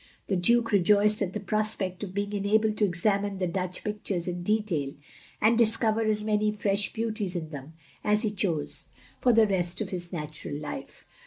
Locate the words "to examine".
2.77-3.37